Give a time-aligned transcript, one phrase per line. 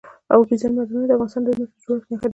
[0.33, 2.29] اوبزین معدنونه د افغانستان د ځمکې د جوړښت نښه ده.